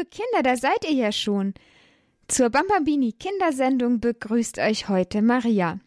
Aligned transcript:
liebe 0.00 0.08
Kinder, 0.08 0.42
da 0.42 0.56
seid 0.56 0.84
ihr 0.84 0.94
ja 0.94 1.12
schon. 1.12 1.54
Zur 2.28 2.48
Bambambini 2.48 3.12
Kindersendung 3.12 4.00
begrüßt 4.00 4.58
euch 4.58 4.88
heute 4.88 5.20
Maria. 5.20 5.78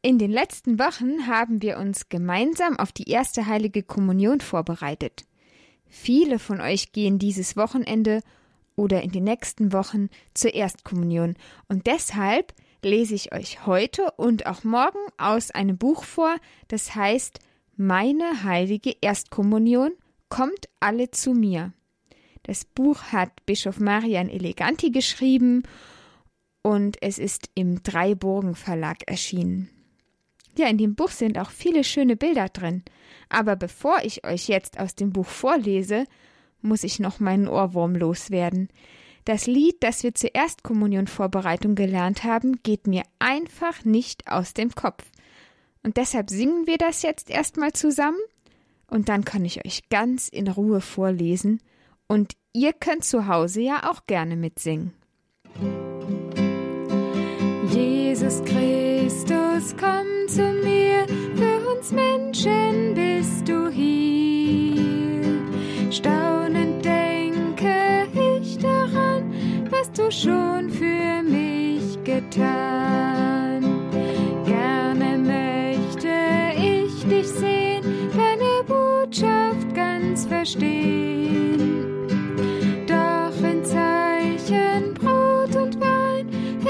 In 0.00 0.18
den 0.18 0.30
letzten 0.30 0.78
Wochen 0.78 1.26
haben 1.26 1.60
wir 1.60 1.78
uns 1.78 2.08
gemeinsam 2.08 2.78
auf 2.78 2.92
die 2.92 3.10
erste 3.10 3.46
heilige 3.46 3.82
Kommunion 3.82 4.40
vorbereitet. 4.40 5.26
Viele 5.88 6.38
von 6.38 6.60
euch 6.60 6.92
gehen 6.92 7.18
dieses 7.18 7.56
Wochenende 7.56 8.22
oder 8.76 9.02
in 9.02 9.10
den 9.10 9.24
nächsten 9.24 9.72
Wochen 9.72 10.08
zur 10.32 10.54
Erstkommunion 10.54 11.34
und 11.68 11.86
deshalb 11.86 12.54
lese 12.82 13.14
ich 13.14 13.34
euch 13.34 13.66
heute 13.66 14.12
und 14.16 14.46
auch 14.46 14.64
morgen 14.64 15.00
aus 15.18 15.50
einem 15.50 15.76
Buch 15.76 16.04
vor, 16.04 16.36
das 16.68 16.94
heißt 16.94 17.40
Meine 17.76 18.44
heilige 18.44 18.94
Erstkommunion 19.00 19.92
kommt 20.28 20.68
alle 20.80 21.10
zu 21.10 21.34
mir. 21.34 21.72
Das 22.48 22.64
Buch 22.64 23.02
hat 23.12 23.44
Bischof 23.44 23.78
Marian 23.78 24.30
Eleganti 24.30 24.90
geschrieben 24.90 25.64
und 26.62 26.96
es 27.02 27.18
ist 27.18 27.50
im 27.54 27.82
Dreiburgen 27.82 28.54
Verlag 28.54 29.06
erschienen. 29.06 29.68
Ja, 30.56 30.66
in 30.68 30.78
dem 30.78 30.94
Buch 30.94 31.10
sind 31.10 31.38
auch 31.38 31.50
viele 31.50 31.84
schöne 31.84 32.16
Bilder 32.16 32.48
drin. 32.48 32.84
Aber 33.28 33.54
bevor 33.54 33.98
ich 34.02 34.24
euch 34.24 34.48
jetzt 34.48 34.80
aus 34.80 34.94
dem 34.94 35.12
Buch 35.12 35.26
vorlese, 35.26 36.04
muss 36.62 36.84
ich 36.84 36.98
noch 37.00 37.20
meinen 37.20 37.48
Ohrwurm 37.48 37.94
loswerden. 37.94 38.70
Das 39.26 39.46
Lied, 39.46 39.76
das 39.80 40.02
wir 40.02 40.14
zur 40.14 40.34
Erstkommunionvorbereitung 40.34 41.74
gelernt 41.74 42.24
haben, 42.24 42.62
geht 42.62 42.86
mir 42.86 43.02
einfach 43.18 43.84
nicht 43.84 44.26
aus 44.32 44.54
dem 44.54 44.74
Kopf. 44.74 45.04
Und 45.82 45.98
deshalb 45.98 46.30
singen 46.30 46.66
wir 46.66 46.78
das 46.78 47.02
jetzt 47.02 47.28
erstmal 47.28 47.74
zusammen 47.74 48.16
und 48.86 49.10
dann 49.10 49.26
kann 49.26 49.44
ich 49.44 49.66
euch 49.66 49.90
ganz 49.90 50.30
in 50.30 50.48
Ruhe 50.48 50.80
vorlesen 50.80 51.60
und 52.08 52.37
ihr 52.52 52.72
könnt 52.72 53.04
zu 53.04 53.26
Hause 53.26 53.60
ja 53.60 53.90
auch 53.90 54.06
gerne 54.06 54.36
mitsingen. 54.36 54.92
Jesus 57.70 58.42
Christus, 58.44 59.74
komm 59.78 60.06
zu 60.28 60.42
mir, 60.64 61.06
für 61.36 61.76
uns 61.76 61.92
Menschen 61.92 62.94
bist 62.94 63.48
du 63.48 63.68
hier. 63.68 65.22
Staunend 65.90 66.84
denke 66.84 68.06
ich 68.14 68.58
daran, 68.58 69.32
was 69.70 69.92
du 69.92 70.10
schon 70.10 70.70
für 70.70 71.22
mich 71.22 72.02
getan. 72.04 73.62
Gerne 74.44 75.18
möchte 75.18 76.08
ich 76.56 77.04
dich 77.04 77.28
sehen, 77.28 77.84
deine 78.16 78.64
Botschaft 78.66 79.74
ganz 79.74 80.26
verstehen. 80.26 81.77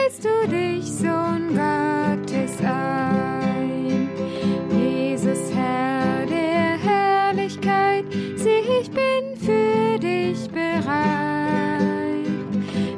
Hältst 0.09 0.25
du 0.25 0.48
dich 0.48 0.84
Sohn 0.87 1.48
Gottes 1.48 2.59
ein. 2.62 4.09
Jesus 4.73 5.53
Herr 5.55 6.25
der 6.25 6.78
Herrlichkeit, 6.78 8.06
sieh, 8.36 8.64
ich 8.81 8.91
bin 8.91 9.36
für 9.36 9.98
dich 9.98 10.48
bereit. 10.48 12.25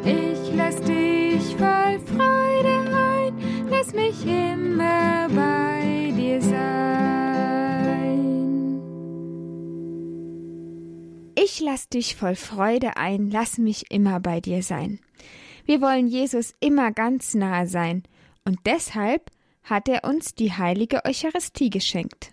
Ich 0.04 0.54
lass 0.54 0.80
dich 0.82 1.56
voll 1.56 1.98
Freude 1.98 2.78
ein, 2.94 3.34
lass 3.68 3.92
mich 3.92 4.24
immer 4.24 5.26
bei 5.30 6.12
dir 6.16 6.40
sein. 6.40 7.80
Ich 11.34 11.58
lass 11.58 11.88
dich 11.88 12.14
voll 12.14 12.36
Freude 12.36 12.96
ein, 12.96 13.30
lass 13.32 13.58
mich 13.58 13.90
immer 13.90 14.20
bei 14.20 14.40
dir 14.40 14.62
sein. 14.62 15.00
Wir 15.70 15.80
wollen 15.80 16.08
Jesus 16.08 16.52
immer 16.58 16.90
ganz 16.90 17.34
nahe 17.34 17.64
sein, 17.68 18.02
und 18.44 18.58
deshalb 18.66 19.30
hat 19.62 19.88
er 19.88 20.02
uns 20.02 20.34
die 20.34 20.52
heilige 20.52 21.04
Eucharistie 21.04 21.70
geschenkt. 21.70 22.32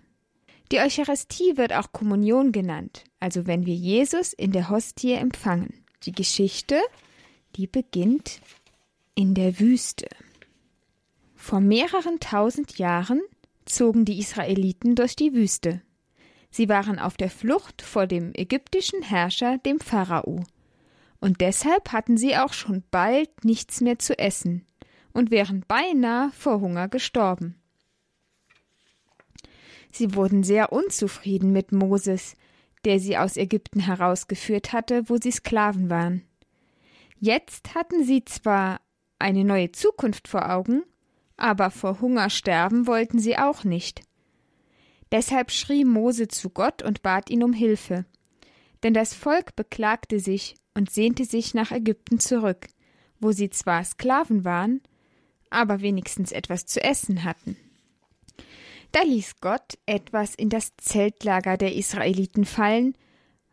Die 0.71 0.79
Eucharistie 0.79 1.55
wird 1.55 1.71
auch 1.71 1.91
Kommunion 1.91 2.51
genannt, 2.51 3.03
also 3.19 3.45
wenn 3.45 3.67
wir 3.67 3.75
Jesus 3.75 4.33
in 4.33 4.53
der 4.53 4.71
Hostie 4.71 5.13
empfangen. 5.13 5.85
Die 6.05 6.13
Geschichte, 6.13 6.81
die 7.55 7.67
beginnt 7.67 8.41
in 9.13 9.35
der 9.35 9.59
Wüste. 9.59 10.07
Vor 11.35 11.59
mehreren 11.59 12.19
tausend 12.19 12.79
Jahren 12.79 13.21
zogen 13.65 14.03
die 14.03 14.17
Israeliten 14.17 14.95
durch 14.95 15.15
die 15.15 15.35
Wüste. 15.35 15.83
Sie 16.49 16.69
waren 16.69 16.97
auf 16.97 17.17
der 17.17 17.29
Flucht 17.29 17.83
vor 17.83 18.07
dem 18.07 18.31
ägyptischen 18.33 19.03
Herrscher, 19.03 19.59
dem 19.59 19.79
Pharao. 19.79 20.43
Und 21.19 21.41
deshalb 21.41 21.91
hatten 21.91 22.17
sie 22.17 22.37
auch 22.37 22.53
schon 22.53 22.83
bald 22.91 23.43
nichts 23.43 23.81
mehr 23.81 23.99
zu 23.99 24.17
essen 24.17 24.65
und 25.13 25.31
wären 25.31 25.65
beinahe 25.67 26.31
vor 26.31 26.61
Hunger 26.61 26.87
gestorben. 26.87 27.55
Sie 29.91 30.13
wurden 30.13 30.43
sehr 30.43 30.71
unzufrieden 30.71 31.51
mit 31.51 31.71
Moses, 31.71 32.35
der 32.85 32.99
sie 32.99 33.17
aus 33.17 33.35
Ägypten 33.35 33.79
herausgeführt 33.79 34.73
hatte, 34.73 35.09
wo 35.09 35.17
sie 35.17 35.31
Sklaven 35.31 35.89
waren. 35.89 36.23
Jetzt 37.19 37.73
hatten 37.73 38.03
sie 38.03 38.23
zwar 38.23 38.79
eine 39.17 39.43
neue 39.43 39.71
Zukunft 39.71 40.27
vor 40.27 40.51
Augen, 40.51 40.83
aber 41.35 41.71
vor 41.71 41.99
Hunger 41.99 42.29
sterben 42.29 42.85
wollten 42.85 43.19
sie 43.19 43.37
auch 43.37 43.63
nicht. 43.63 44.01
Deshalb 45.11 45.51
schrie 45.51 45.85
Mose 45.85 46.27
zu 46.27 46.49
Gott 46.49 46.83
und 46.83 47.01
bat 47.01 47.29
ihn 47.29 47.43
um 47.43 47.53
Hilfe. 47.53 48.05
Denn 48.83 48.93
das 48.93 49.13
Volk 49.13 49.55
beklagte 49.55 50.19
sich 50.19 50.55
und 50.77 50.91
sehnte 50.91 51.25
sich 51.25 51.55
nach 51.55 51.71
Ägypten 51.71 52.19
zurück, 52.19 52.67
wo 53.19 53.31
sie 53.31 53.49
zwar 53.49 53.83
Sklaven 53.83 54.45
waren, 54.45 54.81
aber 55.49 55.81
wenigstens 55.81 56.31
etwas 56.31 56.67
zu 56.67 56.83
essen 56.83 57.23
hatten. 57.23 57.57
Da 58.91 59.01
ließ 59.01 59.41
Gott 59.41 59.79
etwas 59.87 60.35
in 60.35 60.49
das 60.49 60.77
Zeltlager 60.77 61.57
der 61.57 61.75
Israeliten 61.75 62.45
fallen, 62.45 62.93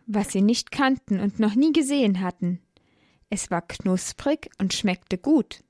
was 0.06 0.32
sie 0.32 0.42
nicht 0.42 0.70
kannten 0.70 1.18
und 1.18 1.40
noch 1.40 1.54
nie 1.54 1.72
gesehen 1.72 2.20
hatten. 2.20 2.60
Es 3.30 3.50
war 3.50 3.62
knusprig 3.62 4.50
und 4.58 4.74
schmeckte 4.74 5.16
gut. 5.16 5.64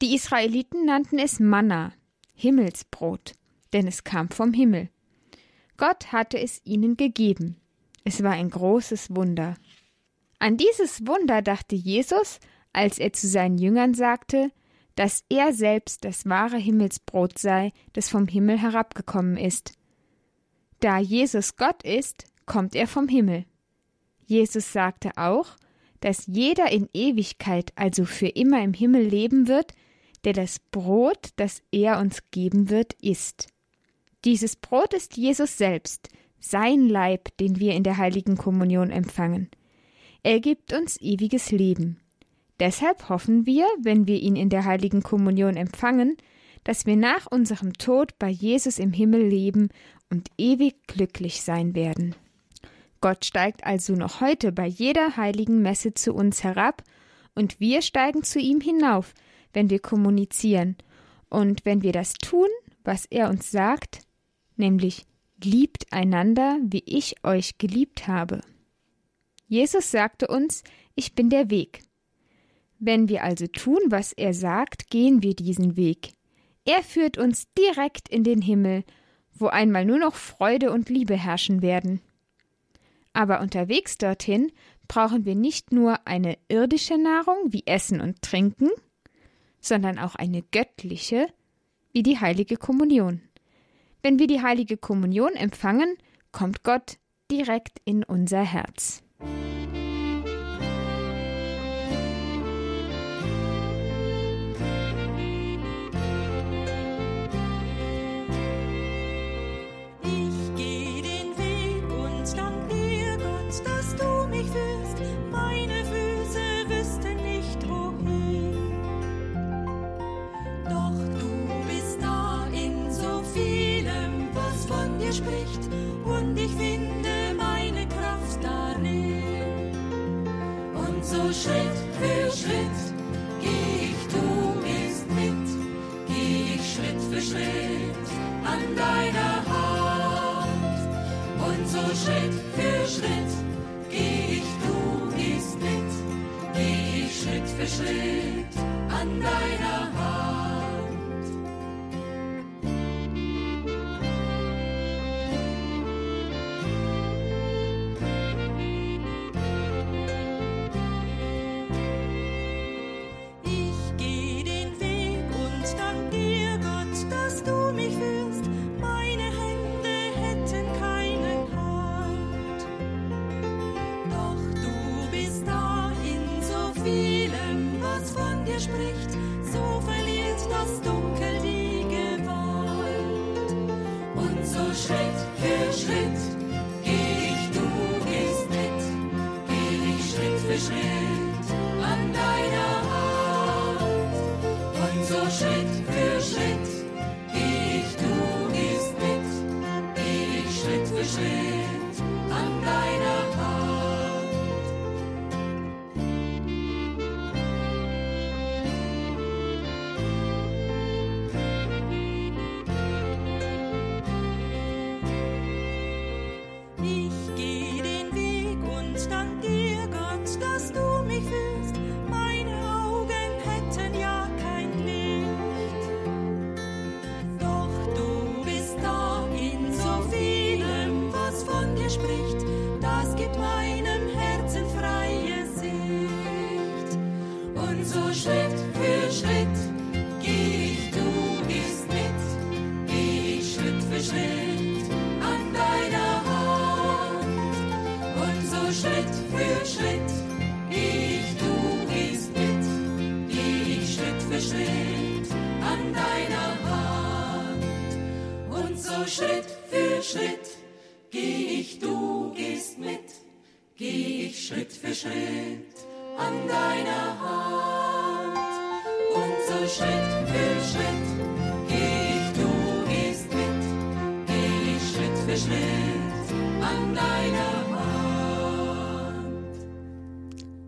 Die 0.00 0.14
Israeliten 0.14 0.86
nannten 0.86 1.18
es 1.18 1.38
Manna, 1.38 1.92
Himmelsbrot, 2.34 3.34
denn 3.74 3.86
es 3.86 4.04
kam 4.04 4.30
vom 4.30 4.54
Himmel. 4.54 4.88
Gott 5.76 6.12
hatte 6.12 6.38
es 6.38 6.62
ihnen 6.64 6.96
gegeben. 6.96 7.56
Es 8.04 8.22
war 8.22 8.32
ein 8.32 8.48
großes 8.48 9.14
Wunder. 9.14 9.56
An 10.42 10.56
dieses 10.56 11.06
Wunder 11.06 11.40
dachte 11.40 11.76
Jesus, 11.76 12.40
als 12.72 12.98
er 12.98 13.12
zu 13.12 13.28
seinen 13.28 13.58
Jüngern 13.58 13.94
sagte, 13.94 14.50
dass 14.96 15.22
er 15.28 15.52
selbst 15.52 16.04
das 16.04 16.26
wahre 16.26 16.56
Himmelsbrot 16.56 17.38
sei, 17.38 17.70
das 17.92 18.08
vom 18.08 18.26
Himmel 18.26 18.58
herabgekommen 18.58 19.36
ist. 19.36 19.74
Da 20.80 20.98
Jesus 20.98 21.54
Gott 21.54 21.84
ist, 21.84 22.24
kommt 22.44 22.74
er 22.74 22.88
vom 22.88 23.06
Himmel. 23.06 23.44
Jesus 24.26 24.72
sagte 24.72 25.12
auch, 25.14 25.46
dass 26.00 26.26
jeder 26.26 26.72
in 26.72 26.88
Ewigkeit, 26.92 27.70
also 27.76 28.04
für 28.04 28.26
immer 28.26 28.64
im 28.64 28.74
Himmel 28.74 29.02
leben 29.02 29.46
wird, 29.46 29.74
der 30.24 30.32
das 30.32 30.58
Brot, 30.58 31.28
das 31.36 31.62
er 31.70 32.00
uns 32.00 32.20
geben 32.32 32.68
wird, 32.68 32.94
isst. 32.94 33.46
Dieses 34.24 34.56
Brot 34.56 34.92
ist 34.92 35.16
Jesus 35.16 35.56
selbst, 35.56 36.08
sein 36.40 36.88
Leib, 36.88 37.28
den 37.36 37.60
wir 37.60 37.74
in 37.74 37.84
der 37.84 37.96
heiligen 37.96 38.36
Kommunion 38.36 38.90
empfangen. 38.90 39.48
Er 40.22 40.40
gibt 40.40 40.72
uns 40.72 41.00
ewiges 41.00 41.50
Leben. 41.50 41.98
Deshalb 42.60 43.08
hoffen 43.08 43.44
wir, 43.44 43.66
wenn 43.80 44.06
wir 44.06 44.20
ihn 44.20 44.36
in 44.36 44.48
der 44.48 44.64
heiligen 44.64 45.02
Kommunion 45.02 45.56
empfangen, 45.56 46.16
dass 46.62 46.86
wir 46.86 46.96
nach 46.96 47.26
unserem 47.26 47.72
Tod 47.72 48.18
bei 48.20 48.28
Jesus 48.28 48.78
im 48.78 48.92
Himmel 48.92 49.26
leben 49.26 49.70
und 50.10 50.28
ewig 50.38 50.86
glücklich 50.86 51.42
sein 51.42 51.74
werden. 51.74 52.14
Gott 53.00 53.24
steigt 53.24 53.64
also 53.64 53.94
noch 53.94 54.20
heute 54.20 54.52
bei 54.52 54.66
jeder 54.66 55.16
heiligen 55.16 55.60
Messe 55.60 55.94
zu 55.94 56.14
uns 56.14 56.44
herab, 56.44 56.84
und 57.34 57.58
wir 57.60 57.82
steigen 57.82 58.22
zu 58.22 58.38
ihm 58.38 58.60
hinauf, 58.60 59.14
wenn 59.52 59.70
wir 59.70 59.80
kommunizieren, 59.80 60.76
und 61.30 61.64
wenn 61.64 61.82
wir 61.82 61.92
das 61.92 62.12
tun, 62.14 62.48
was 62.84 63.06
er 63.06 63.30
uns 63.30 63.50
sagt, 63.50 64.00
nämlich 64.56 65.04
liebt 65.42 65.92
einander, 65.92 66.58
wie 66.62 66.84
ich 66.86 67.16
euch 67.24 67.58
geliebt 67.58 68.06
habe. 68.06 68.42
Jesus 69.52 69.90
sagte 69.90 70.28
uns, 70.28 70.64
ich 70.94 71.14
bin 71.14 71.28
der 71.28 71.50
Weg. 71.50 71.82
Wenn 72.78 73.10
wir 73.10 73.22
also 73.22 73.46
tun, 73.46 73.80
was 73.88 74.14
er 74.14 74.32
sagt, 74.32 74.88
gehen 74.88 75.22
wir 75.22 75.36
diesen 75.36 75.76
Weg. 75.76 76.14
Er 76.64 76.82
führt 76.82 77.18
uns 77.18 77.52
direkt 77.52 78.08
in 78.08 78.24
den 78.24 78.40
Himmel, 78.40 78.82
wo 79.34 79.48
einmal 79.48 79.84
nur 79.84 79.98
noch 79.98 80.14
Freude 80.14 80.72
und 80.72 80.88
Liebe 80.88 81.18
herrschen 81.18 81.60
werden. 81.60 82.00
Aber 83.12 83.42
unterwegs 83.42 83.98
dorthin 83.98 84.52
brauchen 84.88 85.26
wir 85.26 85.34
nicht 85.34 85.70
nur 85.70 85.98
eine 86.06 86.38
irdische 86.48 86.96
Nahrung 86.96 87.52
wie 87.52 87.66
Essen 87.66 88.00
und 88.00 88.22
Trinken, 88.22 88.70
sondern 89.60 89.98
auch 89.98 90.14
eine 90.14 90.40
göttliche 90.40 91.26
wie 91.92 92.02
die 92.02 92.18
heilige 92.18 92.56
Kommunion. 92.56 93.20
Wenn 94.00 94.18
wir 94.18 94.28
die 94.28 94.40
heilige 94.40 94.78
Kommunion 94.78 95.34
empfangen, 95.34 95.98
kommt 96.32 96.62
Gott 96.62 96.96
direkt 97.30 97.82
in 97.84 98.02
unser 98.02 98.40
Herz. 98.40 99.02
thank 99.22 99.56
you 99.56 99.61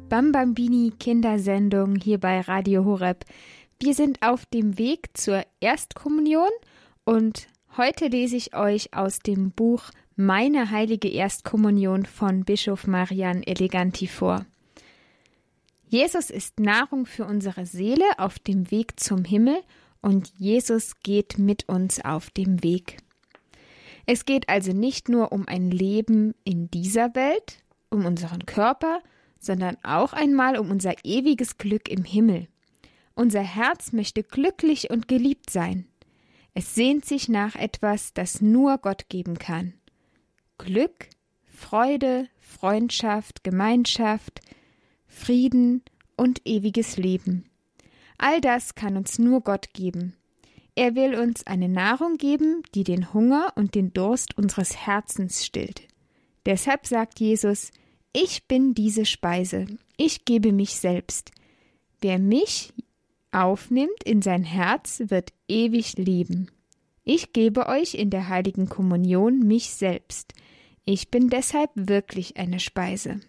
Bambambini 0.09 0.93
Kindersendung 0.99 1.97
hier 1.97 2.19
bei 2.19 2.41
Radio 2.41 2.85
Horeb. 2.85 3.25
Wir 3.79 3.95
sind 3.95 4.23
auf 4.23 4.47
dem 4.47 4.79
Weg 4.79 5.09
zur 5.15 5.43
Erstkommunion 5.61 6.49
und 7.05 7.49
heute 7.77 8.07
lese 8.07 8.37
ich 8.37 8.57
euch 8.57 8.95
aus 8.95 9.19
dem 9.19 9.51
Buch 9.51 9.91
Meine 10.17 10.71
heilige 10.71 11.09
Erstkommunion 11.09 12.07
von 12.07 12.45
Bischof 12.45 12.87
Marian 12.87 13.43
Eleganti 13.43 14.07
vor. 14.07 14.47
Jesus 15.95 16.29
ist 16.29 16.59
Nahrung 16.59 17.07
für 17.07 17.25
unsere 17.25 17.67
Seele 17.67 18.19
auf 18.19 18.41
dem 18.41 18.73
Weg 18.73 18.99
zum 18.99 19.23
Himmel 19.25 19.63
und 20.03 20.33
Jesus 20.37 20.99
geht 21.05 21.39
mit 21.39 21.69
uns 21.69 22.05
auf 22.05 22.31
dem 22.31 22.65
Weg. 22.65 22.97
Es 24.05 24.25
geht 24.25 24.49
also 24.49 24.73
nicht 24.73 25.09
nur 25.09 25.31
um 25.31 25.47
ein 25.47 25.71
Leben 25.71 26.35
in 26.43 26.69
dieser 26.69 27.15
Welt, 27.15 27.63
um 27.91 28.07
unseren 28.07 28.45
Körper, 28.45 29.03
sondern 29.39 29.77
auch 29.85 30.13
einmal 30.13 30.59
um 30.59 30.73
unser 30.73 30.95
ewiges 31.05 31.59
Glück 31.59 31.89
im 31.89 32.03
Himmel. 32.03 32.49
Unser 33.15 33.43
Herz 33.43 33.93
möchte 33.93 34.25
glücklich 34.25 34.91
und 34.91 35.07
geliebt 35.07 35.49
sein. 35.49 35.87
Es 36.55 36.75
sehnt 36.75 37.05
sich 37.05 37.29
nach 37.29 37.55
etwas, 37.55 38.13
das 38.15 38.41
nur 38.41 38.79
Gott 38.79 39.09
geben 39.09 39.39
kann. 39.39 39.75
Glück, 40.59 41.07
Freude, 41.47 42.27
Freundschaft, 42.41 43.45
Gemeinschaft, 43.45 44.41
Frieden 45.15 45.83
und 46.17 46.43
ewiges 46.45 46.97
Leben. 46.97 47.45
All 48.19 48.41
das 48.41 48.75
kann 48.75 48.97
uns 48.97 49.19
nur 49.19 49.41
Gott 49.41 49.73
geben. 49.73 50.15
Er 50.75 50.97
will 50.97 51.15
uns 51.15 51.47
eine 51.47 51.69
Nahrung 51.69 52.17
geben, 52.17 52.63
die 52.75 52.83
den 52.83 53.15
Hunger 53.15 53.53
und 53.55 53.75
den 53.77 53.93
Durst 53.93 54.37
unseres 54.37 54.77
Herzens 54.77 55.47
stillt. 55.47 55.83
Deshalb 56.47 56.87
sagt 56.87 57.21
Jesus, 57.21 57.71
ich 58.13 58.49
bin 58.49 58.75
diese 58.75 59.07
Speise, 59.07 59.67
ich 59.97 60.25
gebe 60.25 60.53
mich 60.53 60.75
selbst. 60.77 61.31
Wer 62.01 62.19
mich 62.19 62.73
aufnimmt 63.31 64.03
in 64.05 64.21
sein 64.21 64.43
Herz, 64.43 65.01
wird 65.07 65.33
ewig 65.49 65.97
leben. 65.97 66.51
Ich 67.05 67.33
gebe 67.33 67.67
euch 67.67 67.95
in 67.95 68.11
der 68.11 68.29
heiligen 68.29 68.69
Kommunion 68.69 69.41
mich 69.41 69.71
selbst. 69.71 70.35
Ich 70.85 71.11
bin 71.11 71.31
deshalb 71.31 71.71
wirklich 71.75 72.37
eine 72.37 72.61
Speise. 72.61 73.21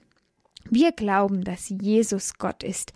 Wir 0.69 0.91
glauben, 0.91 1.43
dass 1.43 1.69
Jesus 1.69 2.36
Gott 2.36 2.63
ist 2.63 2.93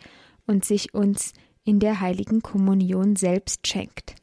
und 0.48 0.66
sich 0.66 0.94
uns 0.94 1.34
in 1.64 1.80
der 1.80 2.00
heiligen 2.00 2.42
Kommunion 2.42 3.16
selbst 3.16 3.68
schenkt. 3.68 4.16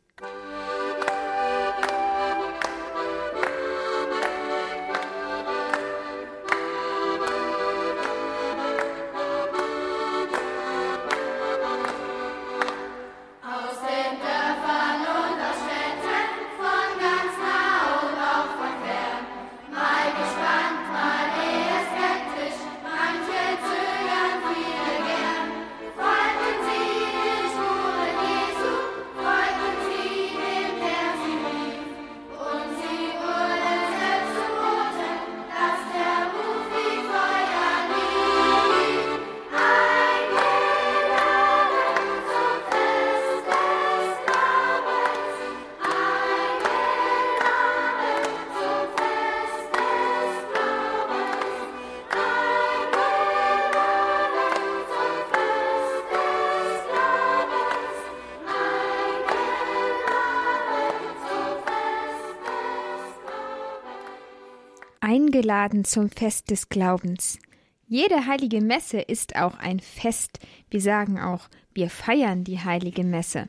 Eingeladen 65.06 65.84
zum 65.84 66.10
Fest 66.10 66.50
des 66.50 66.68
Glaubens. 66.68 67.38
Jede 67.86 68.26
heilige 68.26 68.60
Messe 68.60 68.98
ist 68.98 69.36
auch 69.36 69.56
ein 69.56 69.78
Fest. 69.78 70.40
Wir 70.68 70.80
sagen 70.80 71.20
auch, 71.20 71.48
wir 71.72 71.90
feiern 71.90 72.42
die 72.42 72.58
heilige 72.58 73.04
Messe. 73.04 73.48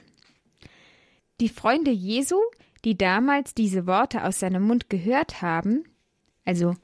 Die 1.39 1.49
Freunde 1.49 1.89
Jesu, 1.89 2.35
die 2.85 2.95
damals 2.95 3.55
diese 3.55 3.87
Worte 3.87 4.23
aus 4.23 4.39
seinem 4.39 4.67
Mund 4.67 4.91
gehört 4.91 5.41
haben, 5.41 5.83
also 6.45 6.75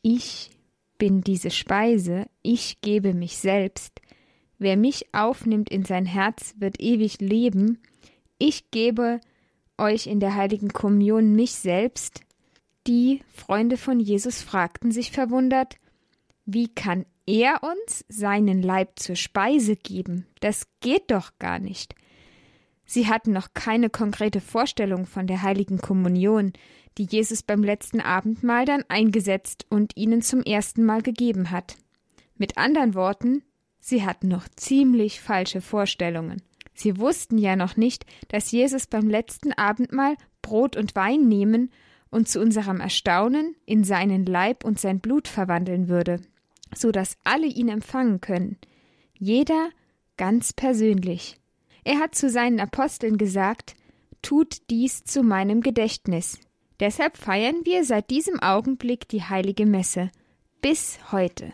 ich 0.00 0.50
bin 0.96 1.20
diese 1.20 1.50
Speise, 1.50 2.28
ich 2.40 2.80
gebe 2.80 3.12
mich 3.12 3.36
selbst, 3.36 4.00
wer 4.58 4.78
mich 4.78 5.12
aufnimmt 5.12 5.68
in 5.68 5.84
sein 5.84 6.06
Herz, 6.06 6.54
wird 6.56 6.80
ewig 6.80 7.20
leben, 7.20 7.82
ich 8.38 8.70
gebe 8.70 9.20
euch 9.76 10.06
in 10.06 10.18
der 10.18 10.34
heiligen 10.34 10.68
Kommunion 10.68 11.34
mich 11.34 11.52
selbst, 11.52 12.22
die 12.86 13.22
Freunde 13.32 13.76
von 13.76 14.00
Jesus 14.00 14.42
fragten 14.42 14.92
sich 14.92 15.10
verwundert, 15.10 15.76
wie 16.44 16.68
kann 16.68 17.04
er 17.26 17.60
uns 17.62 18.04
seinen 18.08 18.62
Leib 18.62 18.98
zur 18.98 19.16
Speise 19.16 19.76
geben? 19.76 20.26
Das 20.40 20.68
geht 20.80 21.10
doch 21.10 21.32
gar 21.38 21.58
nicht. 21.58 21.94
Sie 22.84 23.08
hatten 23.08 23.32
noch 23.32 23.48
keine 23.52 23.90
konkrete 23.90 24.40
Vorstellung 24.40 25.06
von 25.06 25.26
der 25.26 25.42
heiligen 25.42 25.78
Kommunion, 25.78 26.52
die 26.98 27.04
Jesus 27.04 27.42
beim 27.42 27.64
letzten 27.64 28.00
Abendmahl 28.00 28.64
dann 28.64 28.84
eingesetzt 28.88 29.66
und 29.68 29.96
ihnen 29.96 30.22
zum 30.22 30.42
ersten 30.42 30.84
Mal 30.84 31.02
gegeben 31.02 31.50
hat. 31.50 31.76
Mit 32.36 32.56
anderen 32.56 32.94
Worten, 32.94 33.42
sie 33.80 34.06
hatten 34.06 34.28
noch 34.28 34.46
ziemlich 34.54 35.20
falsche 35.20 35.60
Vorstellungen. 35.60 36.42
Sie 36.74 36.98
wussten 36.98 37.38
ja 37.38 37.56
noch 37.56 37.76
nicht, 37.76 38.06
dass 38.28 38.52
Jesus 38.52 38.86
beim 38.86 39.08
letzten 39.08 39.52
Abendmahl 39.52 40.14
Brot 40.42 40.76
und 40.76 40.94
Wein 40.94 41.26
nehmen 41.26 41.70
und 42.10 42.28
zu 42.28 42.40
unserem 42.40 42.80
Erstaunen 42.80 43.56
in 43.66 43.84
seinen 43.84 44.26
Leib 44.26 44.64
und 44.64 44.80
sein 44.80 45.00
Blut 45.00 45.28
verwandeln 45.28 45.88
würde, 45.88 46.20
so 46.74 46.92
dass 46.92 47.16
alle 47.24 47.46
ihn 47.46 47.68
empfangen 47.68 48.20
können, 48.20 48.56
jeder 49.18 49.70
ganz 50.16 50.52
persönlich. 50.52 51.38
Er 51.84 51.98
hat 51.98 52.14
zu 52.14 52.28
seinen 52.28 52.60
Aposteln 52.60 53.16
gesagt, 53.16 53.76
Tut 54.22 54.70
dies 54.70 55.04
zu 55.04 55.22
meinem 55.22 55.60
Gedächtnis. 55.60 56.40
Deshalb 56.80 57.16
feiern 57.16 57.60
wir 57.62 57.84
seit 57.84 58.10
diesem 58.10 58.40
Augenblick 58.40 59.08
die 59.08 59.22
heilige 59.22 59.66
Messe. 59.66 60.10
Bis 60.60 60.98
heute. 61.12 61.52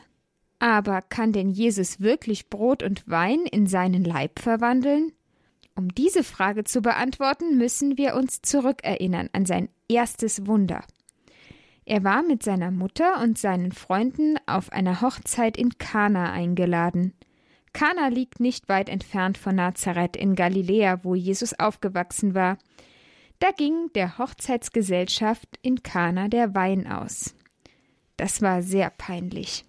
Aber 0.59 1.03
kann 1.03 1.33
denn 1.33 1.51
Jesus 1.51 2.01
wirklich 2.01 2.49
Brot 2.49 2.83
und 2.83 3.07
Wein 3.07 3.41
in 3.41 3.67
seinen 3.67 4.05
Leib 4.05 4.39
verwandeln? 4.39 5.13
Um 5.75 5.89
diese 5.95 6.23
Frage 6.23 6.65
zu 6.65 6.83
beantworten, 6.83 7.57
müssen 7.57 7.97
wir 7.97 8.15
uns 8.15 8.43
zurückerinnern 8.43 9.31
an 9.33 9.47
sein 9.47 9.69
erstes 9.89 10.47
Wunder. 10.47 10.85
Er 11.85 12.05
war 12.05 12.23
mit 12.23 12.43
seiner 12.43 12.71
Mutter 12.71 13.21
und 13.23 13.39
seinen 13.39 13.73
Freunden 13.73 14.37
auf 14.47 14.71
einer 14.71 15.01
Hochzeit 15.01 15.57
in 15.57 15.79
Kana 15.79 16.31
eingeladen. 16.33 17.15
Kana 17.73 18.09
liegt 18.09 18.39
nicht 18.39 18.69
weit 18.69 18.89
entfernt 18.89 19.39
von 19.39 19.57
Nazareth 19.57 20.17
in 20.17 20.35
Galiläa, 20.35 21.01
wo 21.05 21.15
Jesus 21.15 21.59
aufgewachsen 21.59 22.35
war. 22.35 22.59
Da 23.39 23.51
ging 23.51 23.91
der 23.95 24.19
Hochzeitsgesellschaft 24.19 25.49
in 25.63 25.83
Kana 25.83 26.29
der 26.29 26.55
Wein 26.55 26.87
aus. 26.87 27.35
Das 28.17 28.43
war 28.43 28.63
sehr 28.63 28.91
peinlich. 28.91 29.65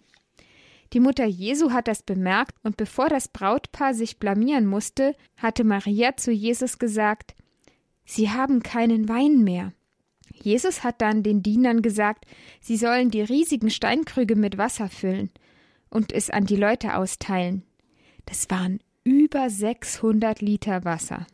Die 0.93 1.00
Mutter 1.00 1.25
Jesu 1.25 1.71
hat 1.71 1.88
das 1.88 2.03
bemerkt, 2.03 2.55
und 2.63 2.77
bevor 2.77 3.09
das 3.09 3.27
Brautpaar 3.27 3.93
sich 3.93 4.19
blamieren 4.19 4.67
musste, 4.67 5.15
hatte 5.38 5.63
Maria 5.63 6.15
zu 6.15 6.31
Jesus 6.31 6.77
gesagt 6.79 7.35
Sie 8.05 8.29
haben 8.29 8.62
keinen 8.62 9.07
Wein 9.07 9.43
mehr. 9.43 9.73
Jesus 10.33 10.83
hat 10.83 11.01
dann 11.01 11.23
den 11.23 11.41
Dienern 11.41 11.81
gesagt, 11.81 12.25
sie 12.59 12.75
sollen 12.75 13.12
die 13.12 13.21
riesigen 13.21 13.69
Steinkrüge 13.69 14.35
mit 14.35 14.57
Wasser 14.57 14.89
füllen 14.89 15.31
und 15.89 16.12
es 16.12 16.29
an 16.29 16.45
die 16.45 16.57
Leute 16.57 16.95
austeilen. 16.95 17.63
Das 18.25 18.50
waren 18.50 18.79
über 19.03 19.50
600 19.50 20.41
Liter 20.41 20.83
Wasser. 20.83 21.25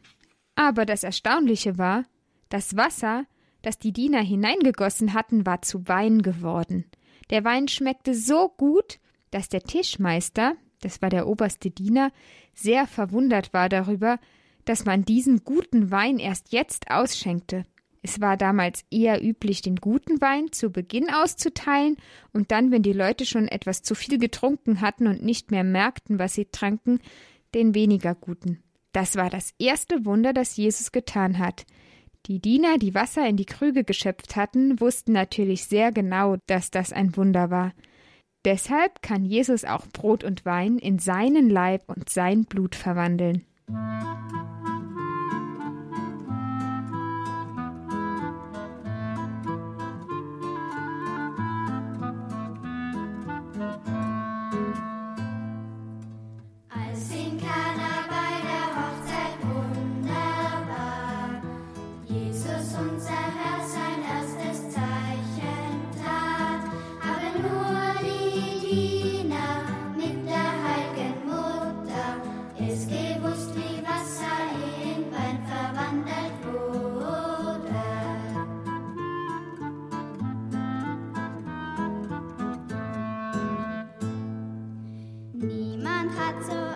Aber 0.55 0.85
das 0.85 1.03
Erstaunliche 1.03 1.77
war, 1.77 2.05
das 2.49 2.75
Wasser, 2.75 3.25
das 3.61 3.79
die 3.79 3.93
Diener 3.93 4.21
hineingegossen 4.21 5.13
hatten, 5.13 5.45
war 5.45 5.61
zu 5.61 5.87
Wein 5.87 6.21
geworden. 6.21 6.85
Der 7.29 7.43
Wein 7.43 7.67
schmeckte 7.67 8.13
so 8.13 8.49
gut, 8.49 8.99
dass 9.31 9.49
der 9.49 9.61
Tischmeister, 9.61 10.55
das 10.81 11.01
war 11.01 11.09
der 11.09 11.27
oberste 11.27 11.71
Diener, 11.71 12.11
sehr 12.53 12.87
verwundert 12.87 13.53
war 13.53 13.69
darüber, 13.69 14.19
dass 14.65 14.85
man 14.85 15.03
diesen 15.03 15.43
guten 15.43 15.91
Wein 15.91 16.19
erst 16.19 16.51
jetzt 16.51 16.91
ausschenkte. 16.91 17.65
Es 18.01 18.21
war 18.21 18.37
damals 18.37 18.85
eher 18.91 19.23
üblich, 19.23 19.61
den 19.61 19.75
guten 19.75 20.21
Wein 20.21 20.51
zu 20.51 20.69
Beginn 20.69 21.09
auszuteilen 21.09 21.97
und 22.31 22.51
dann, 22.51 22.71
wenn 22.71 22.81
die 22.81 22.93
Leute 22.93 23.25
schon 23.25 23.47
etwas 23.47 23.81
zu 23.81 23.93
viel 23.93 24.17
getrunken 24.17 24.81
hatten 24.81 25.07
und 25.07 25.23
nicht 25.23 25.51
mehr 25.51 25.63
merkten, 25.63 26.17
was 26.17 26.33
sie 26.33 26.45
tranken, 26.45 26.99
den 27.53 27.75
weniger 27.75 28.15
guten. 28.15 28.63
Das 28.93 29.15
war 29.15 29.29
das 29.29 29.53
erste 29.59 30.05
Wunder, 30.05 30.33
das 30.33 30.55
Jesus 30.55 30.91
getan 30.91 31.39
hat. 31.39 31.65
Die 32.25 32.39
Diener, 32.39 32.77
die 32.77 32.95
Wasser 32.95 33.27
in 33.27 33.37
die 33.37 33.45
Krüge 33.45 33.83
geschöpft 33.83 34.35
hatten, 34.35 34.79
wussten 34.79 35.11
natürlich 35.11 35.65
sehr 35.65 35.91
genau, 35.91 36.37
dass 36.47 36.71
das 36.71 36.93
ein 36.93 37.15
Wunder 37.15 37.49
war. 37.49 37.73
Deshalb 38.45 39.01
kann 39.01 39.25
Jesus 39.25 39.65
auch 39.65 39.85
Brot 39.87 40.23
und 40.23 40.45
Wein 40.45 40.77
in 40.77 40.97
seinen 40.99 41.49
Leib 41.49 41.83
und 41.87 42.09
sein 42.09 42.45
Blut 42.45 42.75
verwandeln. 42.75 43.45
hot 86.15 86.43
so 86.43 86.68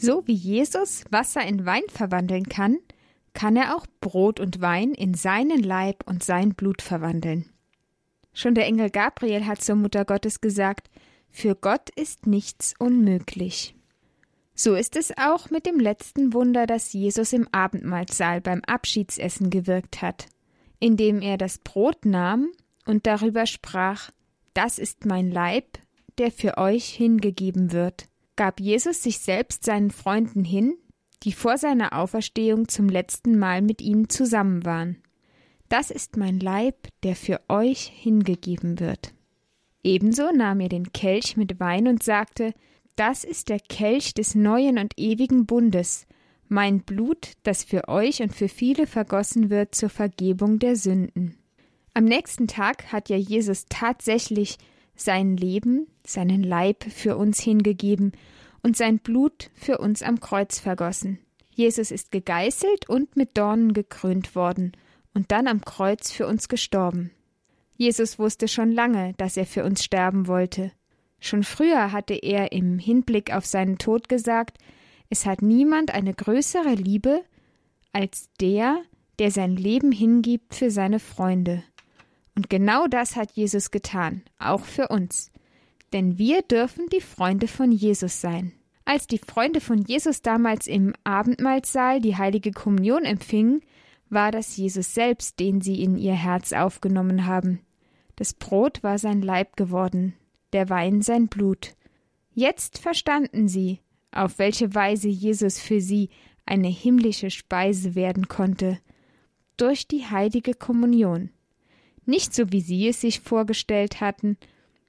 So 0.00 0.24
wie 0.26 0.34
Jesus 0.34 1.04
Wasser 1.10 1.44
in 1.44 1.66
Wein 1.66 1.82
verwandeln 1.88 2.44
kann, 2.44 2.78
kann 3.32 3.56
er 3.56 3.76
auch 3.76 3.84
Brot 4.00 4.38
und 4.38 4.60
Wein 4.60 4.94
in 4.94 5.14
seinen 5.14 5.60
Leib 5.60 6.04
und 6.06 6.22
sein 6.22 6.54
Blut 6.54 6.82
verwandeln. 6.82 7.46
Schon 8.32 8.54
der 8.54 8.66
Engel 8.66 8.90
Gabriel 8.90 9.44
hat 9.44 9.60
zur 9.60 9.74
Mutter 9.74 10.04
Gottes 10.04 10.40
gesagt, 10.40 10.88
für 11.30 11.56
Gott 11.56 11.90
ist 11.96 12.28
nichts 12.28 12.74
unmöglich. 12.78 13.74
So 14.54 14.76
ist 14.76 14.94
es 14.94 15.16
auch 15.18 15.50
mit 15.50 15.66
dem 15.66 15.80
letzten 15.80 16.32
Wunder, 16.32 16.66
das 16.66 16.92
Jesus 16.92 17.32
im 17.32 17.48
Abendmahlsaal 17.50 18.40
beim 18.40 18.62
Abschiedsessen 18.64 19.50
gewirkt 19.50 20.00
hat, 20.00 20.26
indem 20.78 21.20
er 21.22 21.38
das 21.38 21.58
Brot 21.58 22.04
nahm 22.04 22.50
und 22.86 23.06
darüber 23.06 23.46
sprach, 23.46 24.10
das 24.54 24.78
ist 24.78 25.06
mein 25.06 25.30
Leib, 25.32 25.78
der 26.18 26.30
für 26.30 26.56
euch 26.56 26.86
hingegeben 26.86 27.72
wird, 27.72 28.07
gab 28.38 28.60
Jesus 28.60 29.02
sich 29.02 29.18
selbst 29.18 29.64
seinen 29.64 29.90
Freunden 29.90 30.44
hin, 30.44 30.78
die 31.24 31.32
vor 31.32 31.58
seiner 31.58 31.92
Auferstehung 31.92 32.68
zum 32.68 32.88
letzten 32.88 33.36
Mal 33.36 33.62
mit 33.62 33.82
ihm 33.82 34.08
zusammen 34.08 34.64
waren. 34.64 35.02
Das 35.68 35.90
ist 35.90 36.16
mein 36.16 36.38
Leib, 36.38 36.86
der 37.02 37.16
für 37.16 37.40
euch 37.48 37.92
hingegeben 37.92 38.78
wird. 38.78 39.12
Ebenso 39.82 40.30
nahm 40.30 40.60
er 40.60 40.68
den 40.68 40.92
Kelch 40.92 41.36
mit 41.36 41.58
Wein 41.58 41.88
und 41.88 42.04
sagte, 42.04 42.54
das 42.94 43.24
ist 43.24 43.48
der 43.48 43.58
Kelch 43.58 44.14
des 44.14 44.36
neuen 44.36 44.78
und 44.78 44.92
ewigen 44.96 45.44
Bundes, 45.44 46.06
mein 46.46 46.80
Blut, 46.82 47.32
das 47.42 47.64
für 47.64 47.88
euch 47.88 48.22
und 48.22 48.32
für 48.32 48.48
viele 48.48 48.86
vergossen 48.86 49.50
wird 49.50 49.74
zur 49.74 49.90
Vergebung 49.90 50.60
der 50.60 50.76
Sünden. 50.76 51.36
Am 51.92 52.04
nächsten 52.04 52.46
Tag 52.46 52.92
hat 52.92 53.08
ja 53.08 53.16
Jesus 53.16 53.66
tatsächlich 53.68 54.58
sein 55.00 55.36
Leben, 55.36 55.86
seinen 56.04 56.42
Leib 56.42 56.84
für 56.84 57.16
uns 57.16 57.40
hingegeben 57.40 58.12
und 58.62 58.76
sein 58.76 58.98
Blut 58.98 59.50
für 59.54 59.78
uns 59.78 60.02
am 60.02 60.20
Kreuz 60.20 60.58
vergossen. 60.58 61.18
Jesus 61.50 61.90
ist 61.90 62.12
gegeißelt 62.12 62.88
und 62.88 63.16
mit 63.16 63.36
Dornen 63.36 63.72
gekrönt 63.72 64.34
worden 64.34 64.72
und 65.14 65.32
dann 65.32 65.48
am 65.48 65.60
Kreuz 65.60 66.10
für 66.12 66.26
uns 66.26 66.48
gestorben. 66.48 67.10
Jesus 67.76 68.18
wusste 68.18 68.48
schon 68.48 68.72
lange, 68.72 69.14
dass 69.14 69.36
er 69.36 69.46
für 69.46 69.64
uns 69.64 69.84
sterben 69.84 70.26
wollte. 70.26 70.72
Schon 71.20 71.42
früher 71.42 71.92
hatte 71.92 72.14
er 72.14 72.52
im 72.52 72.78
Hinblick 72.78 73.32
auf 73.32 73.46
seinen 73.46 73.78
Tod 73.78 74.08
gesagt, 74.08 74.58
es 75.10 75.26
hat 75.26 75.42
niemand 75.42 75.94
eine 75.94 76.14
größere 76.14 76.74
Liebe 76.74 77.22
als 77.92 78.28
der, 78.40 78.82
der 79.18 79.30
sein 79.30 79.56
Leben 79.56 79.90
hingibt 79.90 80.54
für 80.54 80.70
seine 80.70 81.00
Freunde. 81.00 81.62
Und 82.38 82.48
genau 82.48 82.86
das 82.86 83.16
hat 83.16 83.32
Jesus 83.32 83.72
getan, 83.72 84.22
auch 84.38 84.64
für 84.64 84.86
uns. 84.86 85.32
Denn 85.92 86.18
wir 86.18 86.42
dürfen 86.42 86.86
die 86.88 87.00
Freunde 87.00 87.48
von 87.48 87.72
Jesus 87.72 88.20
sein. 88.20 88.52
Als 88.84 89.08
die 89.08 89.18
Freunde 89.18 89.60
von 89.60 89.82
Jesus 89.82 90.22
damals 90.22 90.68
im 90.68 90.94
Abendmahlsaal 91.02 92.00
die 92.00 92.16
heilige 92.16 92.52
Kommunion 92.52 93.04
empfingen, 93.04 93.62
war 94.08 94.30
das 94.30 94.56
Jesus 94.56 94.94
selbst, 94.94 95.40
den 95.40 95.60
sie 95.62 95.82
in 95.82 95.98
ihr 95.98 96.14
Herz 96.14 96.52
aufgenommen 96.52 97.26
haben. 97.26 97.58
Das 98.14 98.34
Brot 98.34 98.84
war 98.84 98.98
sein 98.98 99.20
Leib 99.20 99.56
geworden, 99.56 100.14
der 100.52 100.68
Wein 100.68 101.02
sein 101.02 101.26
Blut. 101.26 101.74
Jetzt 102.34 102.78
verstanden 102.78 103.48
sie, 103.48 103.80
auf 104.12 104.38
welche 104.38 104.76
Weise 104.76 105.08
Jesus 105.08 105.58
für 105.58 105.80
sie 105.80 106.08
eine 106.46 106.68
himmlische 106.68 107.30
Speise 107.30 107.96
werden 107.96 108.28
konnte, 108.28 108.78
durch 109.56 109.88
die 109.88 110.06
heilige 110.06 110.54
Kommunion. 110.54 111.30
Nicht 112.08 112.34
so, 112.34 112.50
wie 112.50 112.62
sie 112.62 112.88
es 112.88 113.02
sich 113.02 113.20
vorgestellt 113.20 114.00
hatten 114.00 114.38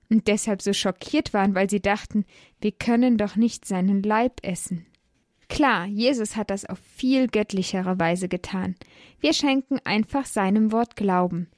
und 0.09 0.29
deshalb 0.29 0.61
so 0.61 0.71
schockiert 0.71 1.33
waren, 1.33 1.53
weil 1.53 1.69
sie 1.69 1.81
dachten, 1.81 2.23
wir 2.61 2.71
können 2.71 3.17
doch 3.17 3.35
nicht 3.35 3.65
seinen 3.65 4.01
Leib 4.03 4.39
essen. 4.41 4.85
Klar, 5.49 5.85
Jesus 5.85 6.37
hat 6.37 6.49
das 6.49 6.63
auf 6.63 6.79
viel 6.79 7.27
göttlichere 7.27 7.99
Weise 7.99 8.29
getan. 8.29 8.75
Wir 9.19 9.33
schenken 9.33 9.79
einfach 9.83 10.25
seinem 10.25 10.71
Wort 10.71 10.95
Glauben. 10.95 11.49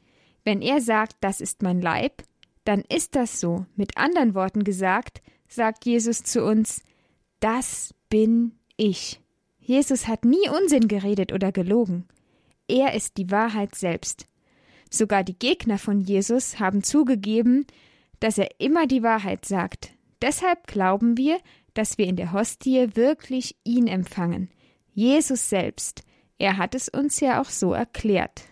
Wenn 0.43 0.63
er 0.63 0.81
sagt, 0.81 1.17
das 1.21 1.41
ist 1.41 1.61
mein 1.61 1.79
Leib, 1.79 2.23
dann 2.63 2.83
ist 2.89 3.15
das 3.15 3.39
so. 3.39 3.67
Mit 3.75 3.97
anderen 3.97 4.33
Worten 4.33 4.63
gesagt, 4.63 5.21
sagt 5.47 5.85
Jesus 5.85 6.23
zu 6.23 6.43
uns, 6.43 6.81
das 7.39 7.93
bin 8.09 8.53
ich. 8.77 9.21
Jesus 9.59 10.07
hat 10.07 10.25
nie 10.25 10.49
Unsinn 10.49 10.87
geredet 10.87 11.31
oder 11.31 11.51
gelogen. 11.51 12.07
Er 12.67 12.95
ist 12.95 13.17
die 13.17 13.29
Wahrheit 13.29 13.75
selbst. 13.75 14.25
Sogar 14.93 15.23
die 15.23 15.39
Gegner 15.39 15.77
von 15.79 16.01
Jesus 16.01 16.59
haben 16.59 16.83
zugegeben, 16.83 17.65
dass 18.19 18.37
er 18.37 18.49
immer 18.59 18.85
die 18.85 19.01
Wahrheit 19.01 19.45
sagt. 19.45 19.93
Deshalb 20.21 20.67
glauben 20.67 21.17
wir, 21.17 21.39
dass 21.73 21.97
wir 21.97 22.05
in 22.05 22.17
der 22.17 22.33
Hostie 22.33 22.89
wirklich 22.95 23.55
ihn 23.63 23.87
empfangen. 23.87 24.49
Jesus 24.93 25.49
selbst. 25.49 26.03
Er 26.37 26.57
hat 26.57 26.75
es 26.75 26.89
uns 26.89 27.19
ja 27.21 27.41
auch 27.41 27.49
so 27.49 27.73
erklärt. 27.73 28.43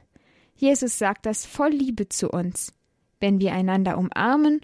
Jesus 0.56 0.98
sagt 0.98 1.26
das 1.26 1.46
voll 1.46 1.72
Liebe 1.72 2.08
zu 2.08 2.30
uns. 2.30 2.74
Wenn 3.20 3.40
wir 3.40 3.54
einander 3.54 3.98
umarmen, 3.98 4.62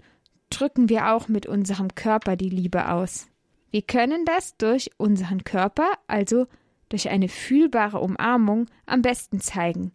drücken 0.48 0.88
wir 0.88 1.12
auch 1.12 1.28
mit 1.28 1.46
unserem 1.46 1.94
Körper 1.94 2.36
die 2.36 2.48
Liebe 2.48 2.88
aus. 2.90 3.28
Wir 3.70 3.82
können 3.82 4.24
das 4.24 4.56
durch 4.56 4.90
unseren 4.96 5.44
Körper, 5.44 5.92
also 6.06 6.46
durch 6.88 7.10
eine 7.10 7.28
fühlbare 7.28 7.98
Umarmung, 7.98 8.66
am 8.86 9.02
besten 9.02 9.40
zeigen. 9.40 9.92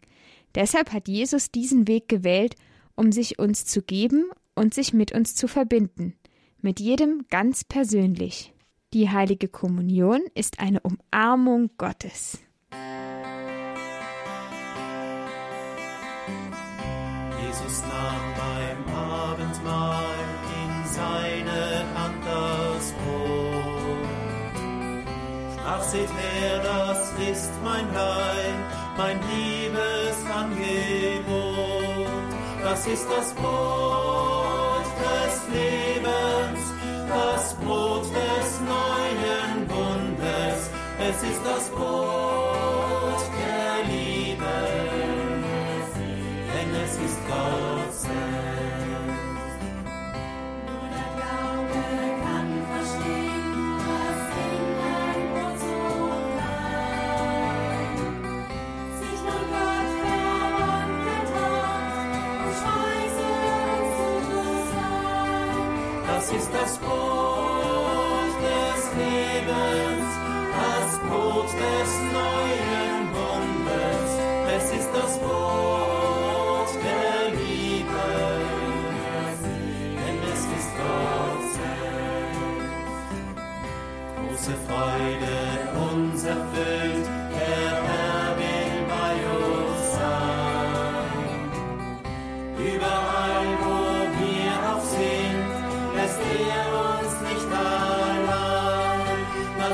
Deshalb 0.56 0.92
hat 0.92 1.08
Jesus 1.08 1.52
diesen 1.52 1.88
Weg 1.88 2.10
gewählt, 2.10 2.56
um 2.96 3.12
sich 3.12 3.40
uns 3.40 3.66
zu 3.66 3.82
geben 3.82 4.26
und 4.56 4.74
sich 4.74 4.94
mit 4.94 5.12
uns 5.14 5.36
zu 5.36 5.48
verbinden, 5.48 6.16
mit 6.62 6.80
jedem 6.80 7.26
ganz 7.30 7.64
persönlich. 7.64 8.54
Die 8.94 9.10
heilige 9.10 9.48
Kommunion 9.48 10.22
ist 10.36 10.60
eine 10.60 10.82
Umarmung 10.82 11.72
Gottes. 11.78 12.40
Jesus 17.42 17.82
nahm 17.84 18.34
beim 18.36 18.96
Abendmahl 18.96 20.04
in 20.62 20.88
seine 20.88 21.86
Hand 21.96 22.26
das 22.26 22.94
Brot. 22.94 23.62
Sprach, 25.54 25.84
seht 25.84 26.10
her, 26.10 26.62
das 26.64 27.14
ist 27.32 27.52
mein 27.64 27.86
Leib, 27.94 28.81
mein 28.98 29.20
Liebesangebot. 29.30 32.08
Das 32.64 32.88
ist 32.88 33.06
das 33.10 33.34
Brot 33.34 34.86
des 35.02 35.48
Lebens, 35.54 36.74
das 37.10 37.54
Brot 37.56 38.06
des 38.06 38.62
neuen 38.62 39.68
Bundes. 39.68 40.70
Es 41.00 41.24
ist 41.24 41.42
das 41.44 41.70
Brot 41.70 43.24
der 43.42 43.84
Liebe, 43.92 44.56
denn 46.54 46.76
es 46.84 46.94
ist 46.96 47.20
Gott 47.28 47.94
selbst. 47.94 48.91
Das 66.32 66.44
ist 66.44 66.54
das 66.54 66.78
Brot 66.78 68.32
des 68.40 68.82
Lebens, 68.96 70.08
das 70.56 71.00
Brot 71.00 71.50
des 71.52 71.92
neuen 72.14 73.12
Bundes. 73.12 74.10
Es 74.56 74.66
ist 74.72 74.90
das 74.94 75.20
Brot 75.20 76.70
der 76.86 77.32
Liebe, 77.38 78.08
denn 79.98 80.20
es 80.32 80.40
ist 80.40 80.72
Gott 80.78 81.44
selbst. 81.60 82.56
Große 84.16 84.56
Freude 84.68 85.36
uns 85.92 86.20
erfüllt, 86.24 87.08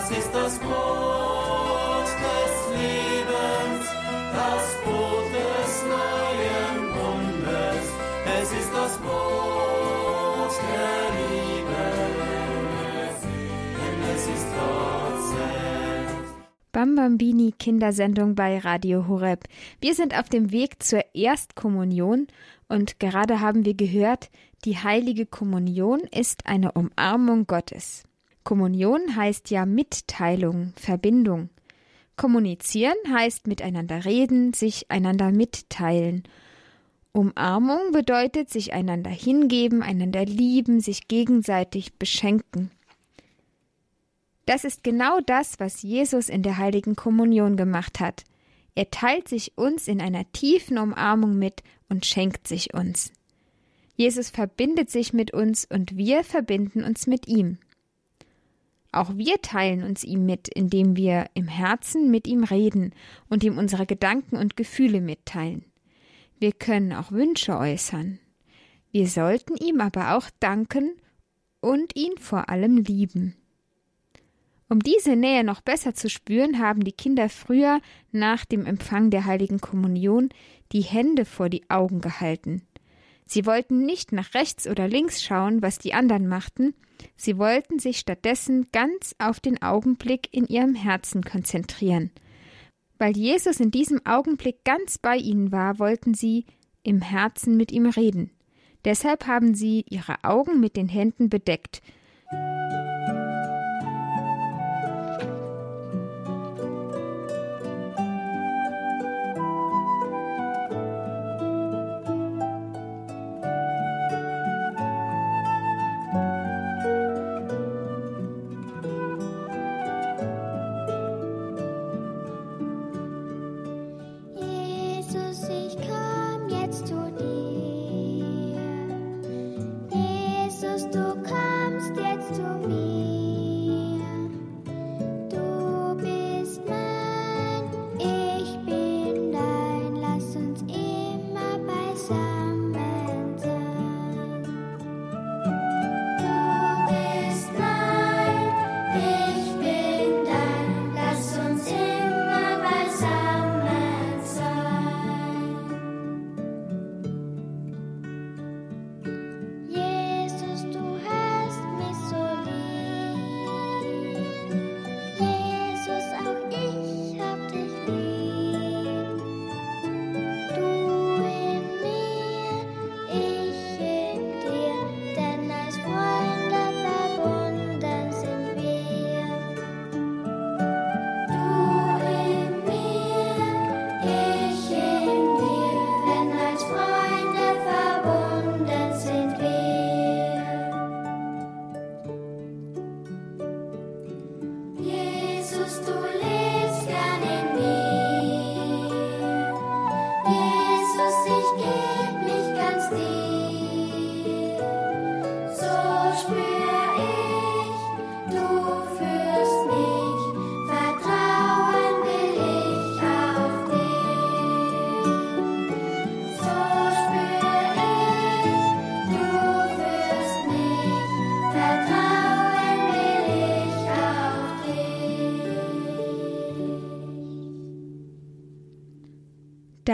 Das 0.09 0.19
ist 0.19 0.33
das 0.33 0.57
Brot 0.59 2.07
des 2.07 2.79
Lebens, 2.79 3.85
das 4.33 4.75
Brot 4.85 5.25
des 5.35 5.83
neuen 5.83 6.93
Bundes. 6.93 7.85
Es 8.41 8.51
ist 8.53 8.71
das 8.73 8.97
Brot 8.99 10.53
der 10.71 11.11
Liebe, 11.17 11.83
es 14.15 14.27
ist 14.27 14.47
Gott. 14.55 15.37
Bambambini 16.71 17.53
Kindersendung 17.59 18.35
bei 18.35 18.59
Radio 18.59 19.09
Horeb. 19.09 19.43
Wir 19.81 19.93
sind 19.93 20.17
auf 20.17 20.29
dem 20.29 20.53
Weg 20.53 20.81
zur 20.81 21.03
Erstkommunion 21.13 22.27
und 22.69 23.01
gerade 23.01 23.41
haben 23.41 23.65
wir 23.65 23.73
gehört, 23.73 24.29
die 24.63 24.77
heilige 24.77 25.25
Kommunion 25.25 25.99
ist 25.99 26.45
eine 26.45 26.71
Umarmung 26.71 27.45
Gottes. 27.45 28.06
Kommunion 28.47 29.17
heißt 29.17 29.49
ja 29.49 29.65
Mitteilung, 29.65 30.71
Verbindung. 30.77 31.49
Kommunizieren 32.15 32.95
heißt 33.11 33.45
miteinander 33.45 34.05
reden, 34.05 34.53
sich 34.53 34.89
einander 34.89 35.33
mitteilen. 35.33 36.23
Umarmung 37.11 37.91
bedeutet 37.91 38.49
sich 38.49 38.71
einander 38.71 39.09
hingeben, 39.09 39.83
einander 39.83 40.23
lieben, 40.23 40.79
sich 40.79 41.09
gegenseitig 41.09 41.95
beschenken. 41.95 42.71
Das 44.45 44.63
ist 44.63 44.81
genau 44.81 45.19
das, 45.19 45.59
was 45.59 45.81
Jesus 45.81 46.29
in 46.29 46.41
der 46.41 46.57
heiligen 46.57 46.95
Kommunion 46.95 47.57
gemacht 47.57 47.99
hat. 47.99 48.23
Er 48.75 48.89
teilt 48.91 49.27
sich 49.27 49.57
uns 49.57 49.89
in 49.89 49.99
einer 49.99 50.23
tiefen 50.31 50.77
Umarmung 50.77 51.37
mit 51.37 51.63
und 51.89 52.05
schenkt 52.05 52.47
sich 52.47 52.73
uns. 52.73 53.11
Jesus 53.97 54.29
verbindet 54.29 54.89
sich 54.89 55.11
mit 55.11 55.33
uns 55.33 55.65
und 55.69 55.97
wir 55.97 56.23
verbinden 56.23 56.85
uns 56.85 57.07
mit 57.07 57.27
ihm. 57.27 57.57
Auch 58.91 59.15
wir 59.15 59.41
teilen 59.41 59.83
uns 59.83 60.03
ihm 60.03 60.25
mit, 60.25 60.47
indem 60.47 60.95
wir 60.95 61.27
im 61.33 61.47
Herzen 61.47 62.09
mit 62.09 62.27
ihm 62.27 62.43
reden 62.43 62.93
und 63.29 63.43
ihm 63.43 63.57
unsere 63.57 63.85
Gedanken 63.85 64.37
und 64.37 64.57
Gefühle 64.57 65.01
mitteilen. 65.01 65.65
Wir 66.39 66.51
können 66.51 66.93
auch 66.93 67.11
Wünsche 67.11 67.57
äußern. 67.57 68.19
Wir 68.91 69.07
sollten 69.07 69.55
ihm 69.57 69.81
aber 69.81 70.15
auch 70.15 70.29
danken 70.39 70.91
und 71.59 71.95
ihn 71.95 72.17
vor 72.17 72.49
allem 72.49 72.77
lieben. 72.77 73.35
Um 74.69 74.79
diese 74.79 75.15
Nähe 75.15 75.43
noch 75.43 75.61
besser 75.61 75.93
zu 75.93 76.09
spüren, 76.09 76.59
haben 76.59 76.83
die 76.83 76.91
Kinder 76.91 77.29
früher 77.29 77.79
nach 78.11 78.43
dem 78.43 78.65
Empfang 78.65 79.09
der 79.09 79.25
heiligen 79.25 79.61
Kommunion 79.61 80.29
die 80.73 80.81
Hände 80.81 81.23
vor 81.23 81.49
die 81.49 81.69
Augen 81.69 82.01
gehalten. 82.01 82.66
Sie 83.27 83.45
wollten 83.45 83.85
nicht 83.85 84.13
nach 84.13 84.33
rechts 84.33 84.67
oder 84.67 84.87
links 84.87 85.21
schauen, 85.21 85.61
was 85.61 85.79
die 85.79 85.93
anderen 85.93 86.27
machten, 86.27 86.73
sie 87.17 87.37
wollten 87.37 87.77
sich 87.77 87.99
stattdessen 87.99 88.67
ganz 88.71 89.15
auf 89.19 89.39
den 89.41 89.61
Augenblick 89.61 90.33
in 90.33 90.47
ihrem 90.47 90.73
Herzen 90.73 91.23
konzentrieren. 91.23 92.11
Weil 92.97 93.15
Jesus 93.15 93.59
in 93.59 93.69
diesem 93.69 94.03
Augenblick 94.05 94.63
ganz 94.63 94.97
bei 94.97 95.17
ihnen 95.17 95.51
war, 95.51 95.77
wollten 95.77 96.13
sie 96.13 96.45
im 96.83 97.01
Herzen 97.01 97.57
mit 97.57 97.71
ihm 97.71 97.85
reden. 97.87 98.31
Deshalb 98.85 99.27
haben 99.27 99.53
sie 99.53 99.83
ihre 99.89 100.23
Augen 100.23 100.61
mit 100.61 100.77
den 100.77 100.87
Händen 100.87 101.29
bedeckt, 101.29 101.81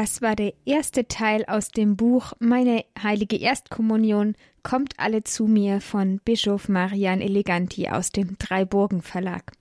Das 0.03 0.21
war 0.21 0.35
der 0.35 0.53
erste 0.65 1.07
Teil 1.07 1.45
aus 1.45 1.69
dem 1.69 1.95
Buch 1.95 2.33
Meine 2.39 2.83
heilige 3.01 3.37
Erstkommunion 3.37 4.35
kommt 4.61 4.99
alle 4.99 5.23
zu 5.23 5.47
mir 5.47 5.79
von 5.79 6.19
Bischof 6.25 6.67
Marian 6.67 7.21
Eleganti 7.21 7.87
aus 7.87 8.09
dem 8.09 8.37
Dreiburgen 8.37 9.01
Verlag. 9.01 9.53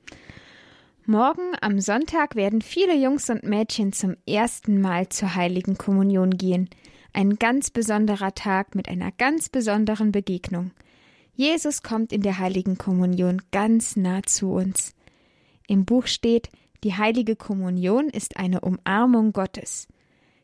Morgen 1.06 1.52
am 1.60 1.78
Sonntag 1.78 2.34
werden 2.34 2.60
viele 2.60 2.96
Jungs 2.96 3.30
und 3.30 3.44
Mädchen 3.44 3.92
zum 3.92 4.16
ersten 4.26 4.80
Mal 4.80 5.10
zur 5.10 5.36
heiligen 5.36 5.78
Kommunion 5.78 6.36
gehen. 6.36 6.68
Ein 7.12 7.36
ganz 7.36 7.70
besonderer 7.70 8.34
Tag 8.34 8.74
mit 8.74 8.88
einer 8.88 9.12
ganz 9.12 9.48
besonderen 9.48 10.10
Begegnung. 10.10 10.72
Jesus 11.36 11.84
kommt 11.84 12.12
in 12.12 12.22
der 12.22 12.40
heiligen 12.40 12.78
Kommunion 12.78 13.42
ganz 13.52 13.94
nah 13.94 14.24
zu 14.24 14.50
uns. 14.50 14.96
Im 15.68 15.84
Buch 15.84 16.08
steht, 16.08 16.50
die 16.82 16.94
heilige 16.94 17.36
Kommunion 17.36 18.08
ist 18.08 18.36
eine 18.38 18.62
Umarmung 18.62 19.32
Gottes. 19.32 19.86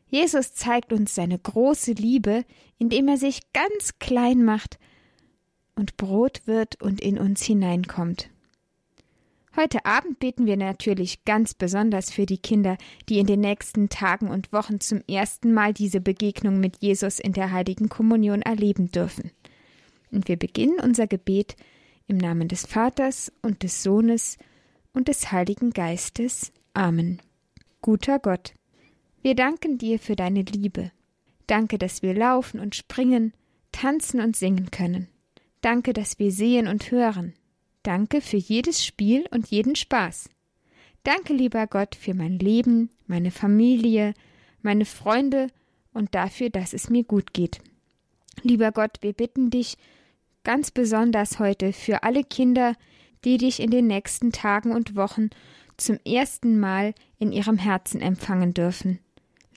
Jesus 0.09 0.53
zeigt 0.53 0.91
uns 0.91 1.15
seine 1.15 1.37
große 1.37 1.93
Liebe, 1.93 2.43
indem 2.77 3.07
er 3.07 3.17
sich 3.17 3.53
ganz 3.53 3.99
klein 3.99 4.43
macht 4.43 4.79
und 5.75 5.97
Brot 5.97 6.41
wird 6.45 6.81
und 6.81 6.99
in 6.99 7.17
uns 7.17 7.43
hineinkommt. 7.43 8.29
Heute 9.55 9.85
Abend 9.85 10.19
beten 10.19 10.45
wir 10.45 10.57
natürlich 10.57 11.25
ganz 11.25 11.53
besonders 11.53 12.11
für 12.11 12.25
die 12.25 12.37
Kinder, 12.37 12.77
die 13.07 13.19
in 13.19 13.25
den 13.25 13.41
nächsten 13.41 13.89
Tagen 13.89 14.29
und 14.29 14.53
Wochen 14.53 14.79
zum 14.79 15.01
ersten 15.09 15.53
Mal 15.53 15.73
diese 15.73 16.01
Begegnung 16.01 16.59
mit 16.59 16.81
Jesus 16.81 17.19
in 17.19 17.33
der 17.33 17.51
heiligen 17.51 17.89
Kommunion 17.89 18.41
erleben 18.41 18.91
dürfen. 18.91 19.31
Und 20.11 20.27
wir 20.27 20.37
beginnen 20.37 20.79
unser 20.81 21.07
Gebet 21.07 21.55
im 22.07 22.17
Namen 22.17 22.47
des 22.47 22.65
Vaters 22.65 23.31
und 23.41 23.63
des 23.63 23.83
Sohnes 23.83 24.37
und 24.93 25.07
des 25.07 25.31
Heiligen 25.31 25.71
Geistes. 25.71 26.51
Amen. 26.73 27.19
Guter 27.81 28.19
Gott, 28.19 28.53
wir 29.21 29.35
danken 29.35 29.77
dir 29.77 29.99
für 29.99 30.15
deine 30.15 30.41
Liebe. 30.41 30.91
Danke, 31.47 31.77
dass 31.77 32.01
wir 32.01 32.13
laufen 32.13 32.59
und 32.59 32.75
springen, 32.75 33.33
tanzen 33.71 34.21
und 34.21 34.35
singen 34.35 34.71
können. 34.71 35.07
Danke, 35.61 35.93
dass 35.93 36.19
wir 36.19 36.31
sehen 36.31 36.67
und 36.67 36.91
hören. 36.91 37.33
Danke 37.83 38.21
für 38.21 38.37
jedes 38.37 38.85
Spiel 38.85 39.25
und 39.31 39.47
jeden 39.47 39.75
Spaß. 39.75 40.29
Danke, 41.03 41.33
lieber 41.33 41.65
Gott, 41.67 41.95
für 41.95 42.13
mein 42.13 42.39
Leben, 42.39 42.89
meine 43.07 43.31
Familie, 43.31 44.13
meine 44.61 44.85
Freunde 44.85 45.47
und 45.93 46.13
dafür, 46.13 46.49
dass 46.49 46.73
es 46.73 46.89
mir 46.89 47.03
gut 47.03 47.33
geht. 47.33 47.59
Lieber 48.43 48.71
Gott, 48.71 48.97
wir 49.01 49.13
bitten 49.13 49.49
dich 49.49 49.77
ganz 50.43 50.71
besonders 50.71 51.39
heute 51.39 51.73
für 51.73 52.03
alle 52.03 52.23
Kinder, 52.23 52.75
die 53.25 53.37
dich 53.37 53.59
in 53.59 53.71
den 53.71 53.87
nächsten 53.87 54.31
Tagen 54.31 54.71
und 54.71 54.95
Wochen 54.95 55.29
zum 55.77 55.97
ersten 56.05 56.59
Mal 56.59 56.93
in 57.17 57.31
ihrem 57.31 57.57
Herzen 57.57 58.01
empfangen 58.01 58.53
dürfen. 58.53 58.99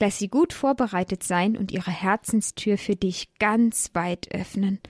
Lass 0.03 0.19
sie 0.19 0.27
gut 0.27 0.51
vorbereitet 0.51 1.23
sein 1.23 1.55
und 1.55 1.71
ihre 1.71 1.89
Herzenstür 1.89 2.77
für 2.77 2.97
dich 2.97 3.33
ganz 3.39 3.91
weit 3.93 4.35
öffnen. 4.35 4.81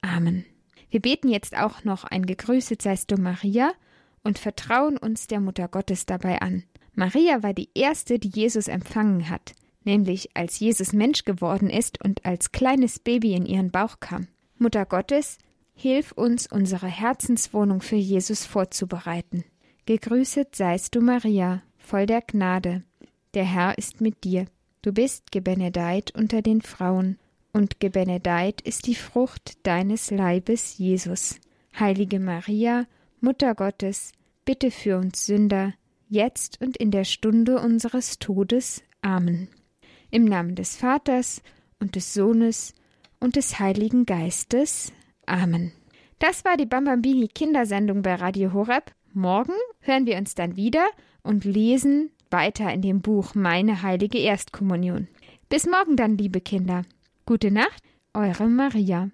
Amen. 0.00 0.46
Wir 0.88 1.00
beten 1.00 1.28
jetzt 1.28 1.54
auch 1.54 1.84
noch 1.84 2.04
ein 2.04 2.24
Gegrüßet 2.24 2.80
seist 2.80 3.10
du 3.10 3.16
Maria 3.18 3.74
und 4.22 4.38
vertrauen 4.38 4.96
uns 4.96 5.26
der 5.26 5.40
Mutter 5.40 5.68
Gottes 5.68 6.06
dabei 6.06 6.40
an. 6.40 6.64
Maria 6.94 7.42
war 7.42 7.52
die 7.52 7.68
erste, 7.74 8.18
die 8.18 8.30
Jesus 8.30 8.68
empfangen 8.68 9.28
hat, 9.28 9.52
nämlich 9.84 10.34
als 10.34 10.58
Jesus 10.60 10.94
Mensch 10.94 11.26
geworden 11.26 11.68
ist 11.68 12.02
und 12.02 12.24
als 12.24 12.50
kleines 12.50 13.00
Baby 13.00 13.34
in 13.34 13.44
ihren 13.44 13.70
Bauch 13.70 14.00
kam. 14.00 14.28
Mutter 14.56 14.86
Gottes, 14.86 15.36
hilf 15.74 16.12
uns, 16.12 16.50
unsere 16.50 16.86
Herzenswohnung 16.86 17.82
für 17.82 17.96
Jesus 17.96 18.46
vorzubereiten. 18.46 19.44
Gegrüßet 19.84 20.56
seist 20.56 20.94
du 20.94 21.02
Maria, 21.02 21.60
voll 21.76 22.06
der 22.06 22.22
Gnade. 22.22 22.82
Der 23.34 23.44
Herr 23.44 23.76
ist 23.76 24.00
mit 24.00 24.24
dir. 24.24 24.46
Du 24.84 24.92
bist 24.92 25.32
gebenedeit 25.32 26.12
unter 26.14 26.42
den 26.42 26.60
Frauen, 26.60 27.18
und 27.54 27.80
gebenedeit 27.80 28.60
ist 28.60 28.86
die 28.86 28.94
Frucht 28.94 29.66
deines 29.66 30.10
Leibes, 30.10 30.76
Jesus. 30.76 31.40
Heilige 31.80 32.20
Maria, 32.20 32.84
Mutter 33.18 33.54
Gottes, 33.54 34.12
bitte 34.44 34.70
für 34.70 34.98
uns 34.98 35.24
Sünder, 35.24 35.72
jetzt 36.10 36.60
und 36.60 36.76
in 36.76 36.90
der 36.90 37.04
Stunde 37.04 37.60
unseres 37.60 38.18
Todes. 38.18 38.82
Amen. 39.00 39.48
Im 40.10 40.26
Namen 40.26 40.54
des 40.54 40.76
Vaters 40.76 41.40
und 41.80 41.96
des 41.96 42.12
Sohnes 42.12 42.74
und 43.20 43.36
des 43.36 43.58
Heiligen 43.58 44.04
Geistes. 44.04 44.92
Amen. 45.24 45.72
Das 46.18 46.44
war 46.44 46.58
die 46.58 46.66
Bambambini 46.66 47.28
Kindersendung 47.28 48.02
bei 48.02 48.16
Radio 48.16 48.52
Horeb. 48.52 48.92
Morgen 49.14 49.54
hören 49.80 50.04
wir 50.04 50.18
uns 50.18 50.34
dann 50.34 50.56
wieder 50.56 50.86
und 51.22 51.46
lesen 51.46 52.10
weiter 52.30 52.72
in 52.72 52.82
dem 52.82 53.00
Buch 53.00 53.34
Meine 53.34 53.82
heilige 53.82 54.18
Erstkommunion. 54.18 55.08
Bis 55.48 55.66
morgen 55.66 55.96
dann, 55.96 56.16
liebe 56.18 56.40
Kinder. 56.40 56.82
Gute 57.26 57.50
Nacht, 57.50 57.82
eure 58.12 58.46
Maria. 58.48 59.10